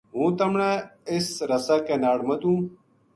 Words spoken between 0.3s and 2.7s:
تمنا اس رسا کے ناڑ مدھوں